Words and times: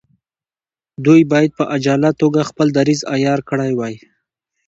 دوی 1.05 1.21
باید 1.31 1.51
په 1.59 1.63
عاجله 1.71 2.11
توګه 2.21 2.47
خپل 2.49 2.67
دریځ 2.77 3.01
عیار 3.13 3.39
کړی 3.49 3.71
وای. 3.75 3.95